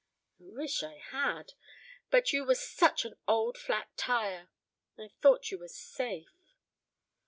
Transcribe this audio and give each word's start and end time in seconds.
I 0.39 0.45
wish 0.49 0.81
I 0.81 0.97
had! 0.97 1.53
But 2.09 2.33
you 2.33 2.43
were 2.43 2.55
such 2.55 3.05
an 3.05 3.13
old 3.27 3.55
flat 3.55 3.89
tyre 3.97 4.49
I 4.97 5.11
thought 5.21 5.51
you 5.51 5.59
were 5.59 5.67
safe." 5.67 6.55